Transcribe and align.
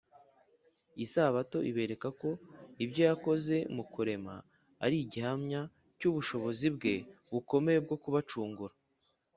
isabato 1.05 1.57
ibereka 1.69 2.07
ko 2.19 2.29
ibyo 2.83 3.01
yakoze 3.09 3.55
mu 3.75 3.83
kurema 3.93 4.35
ari 4.85 4.95
igihamya 5.03 5.61
cy’ubushobozi 5.99 6.67
bwe 6.75 6.93
bukomeye 7.33 7.79
bwo 7.85 7.97
kubacungura 8.03 8.73